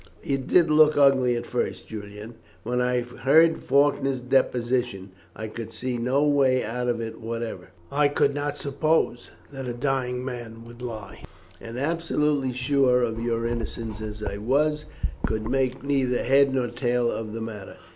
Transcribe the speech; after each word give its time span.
"It 0.23 0.47
did 0.47 0.71
look 0.71 0.97
ugly 0.97 1.35
at 1.35 1.45
first, 1.45 1.87
Julian. 1.87 2.33
When 2.63 2.81
I 2.81 3.01
heard 3.01 3.59
Faulkner's 3.59 4.19
deposition 4.19 5.11
I 5.35 5.45
could 5.45 5.71
see 5.71 5.99
no 5.99 6.23
way 6.23 6.63
out 6.63 6.87
of 6.87 6.99
it 6.99 7.21
whatever. 7.21 7.69
I 7.91 8.07
could 8.07 8.33
not 8.33 8.57
suppose 8.57 9.29
that 9.51 9.67
a 9.67 9.75
dying 9.75 10.25
man 10.25 10.63
would 10.63 10.81
lie, 10.81 11.23
and, 11.61 11.77
absolutely 11.77 12.51
sure 12.51 13.03
of 13.03 13.21
your 13.21 13.45
innocence 13.45 14.01
as 14.01 14.23
I 14.23 14.37
was, 14.37 14.85
could 15.27 15.47
make 15.47 15.83
neither 15.83 16.23
head 16.23 16.51
nor 16.51 16.69
tail 16.69 17.11
of 17.11 17.33
the 17.33 17.41
matter. 17.41 17.77